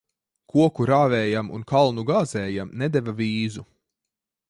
[0.53, 3.71] Koku rāvējam un kalnu gāzējam nedeva vīzu.